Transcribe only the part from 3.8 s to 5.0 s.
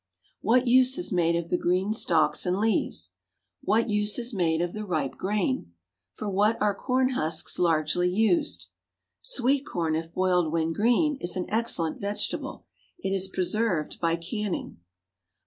use is made of the